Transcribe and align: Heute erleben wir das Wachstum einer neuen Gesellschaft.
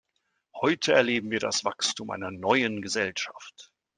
Heute 0.59 0.93
erleben 0.93 1.29
wir 1.29 1.37
das 1.39 1.63
Wachstum 1.63 2.09
einer 2.09 2.31
neuen 2.31 2.81
Gesellschaft. 2.81 3.71